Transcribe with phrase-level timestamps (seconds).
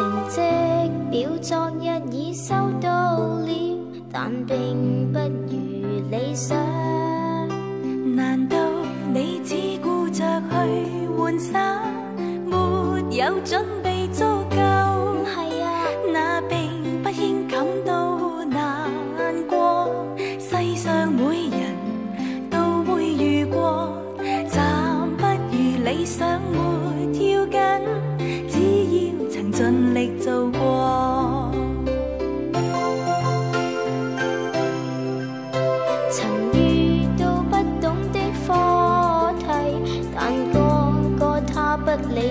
[0.00, 0.40] 成绩
[1.10, 3.48] 表昨日已收到了，
[4.10, 6.56] 但并不如理想。
[8.16, 8.56] 难道
[9.12, 11.82] 你只顾着去玩耍，
[12.46, 14.89] 没有准备足够？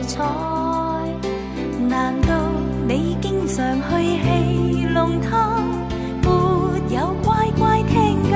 [0.09, 0.26] 彩？
[1.88, 2.34] 难道
[2.88, 5.62] 你经常去戏弄他，
[6.24, 6.27] 没
[6.96, 8.35] 有乖乖听教？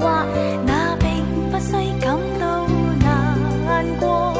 [0.00, 0.24] 冇啊，
[0.64, 1.06] 那并
[1.50, 2.66] 不需感到
[3.66, 4.32] 难过。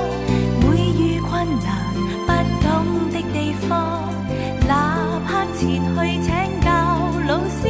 [0.61, 0.64] 每
[0.98, 1.66] 遇困难
[2.27, 2.30] 不
[2.62, 2.66] 懂
[3.10, 4.08] 的地方，
[4.69, 4.70] 哪
[5.27, 6.70] 怕前去请教
[7.27, 7.62] 老师，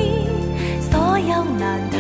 [0.90, 1.95] 所有难。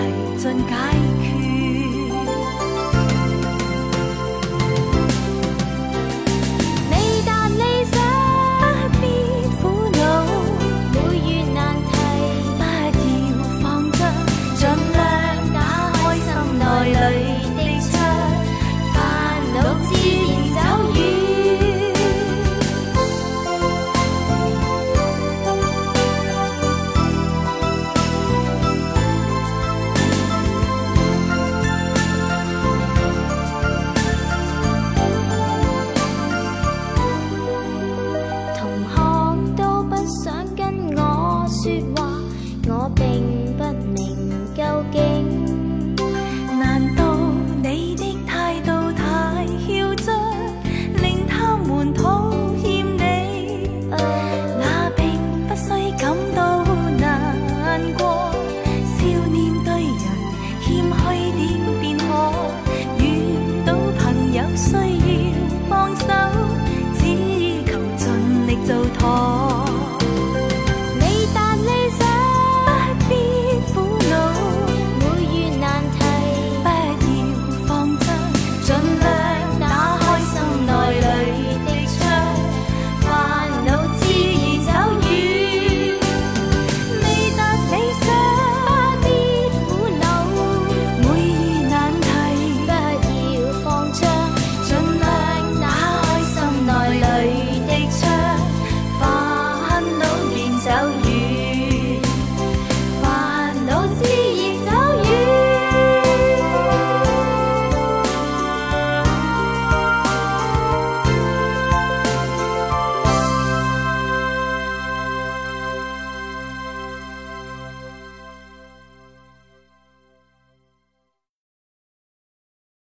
[41.66, 42.05] suit one.